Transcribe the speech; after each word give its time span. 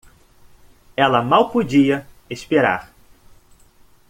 Ela 0.97 1.21
mal 1.21 1.51
podia 1.51 2.07
esperar 2.27 2.91